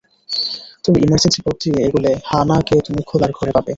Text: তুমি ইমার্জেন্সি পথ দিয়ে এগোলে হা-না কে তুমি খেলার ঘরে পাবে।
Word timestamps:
তুমি 0.85 0.97
ইমার্জেন্সি 0.99 1.39
পথ 1.45 1.55
দিয়ে 1.63 1.77
এগোলে 1.87 2.11
হা-না 2.25 2.57
কে 2.67 2.75
তুমি 2.87 3.01
খেলার 3.09 3.31
ঘরে 3.37 3.51
পাবে। 3.51 3.69